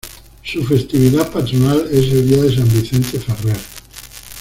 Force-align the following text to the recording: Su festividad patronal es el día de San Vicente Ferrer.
Su 0.41 0.63
festividad 0.65 1.31
patronal 1.31 1.87
es 1.91 2.11
el 2.11 2.27
día 2.27 2.41
de 2.41 2.51
San 2.55 2.67
Vicente 2.73 3.19
Ferrer. 3.19 3.57